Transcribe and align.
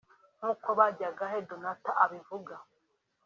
nk’uko 0.37 0.67
Bajyagahe 0.79 1.37
Donatha 1.49 1.91
abivuga 2.03 2.55